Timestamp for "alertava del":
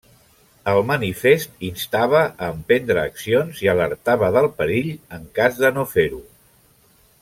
3.77-4.51